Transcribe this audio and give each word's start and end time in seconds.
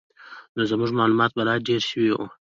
نو 0.55 0.61
زموږ 0.71 0.89
معلومات 0.99 1.31
به 1.35 1.41
لا 1.47 1.55
ډېر 1.67 1.81
شوي 1.91 2.11
وو. 2.13 2.25